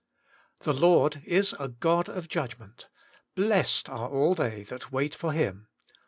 The 0.61 0.73
Lord 0.73 1.21
is 1.27 1.53
a 1.59 1.67
God 1.67 2.09
of 2.09 2.27
judgment: 2.27 2.87
blessed 3.35 3.87
are 3.87 4.09
all 4.09 4.33
they 4.33 4.63
that 4.63 4.91
wait 4.91 5.13
for 5.13 5.31
Him.' 5.31 5.67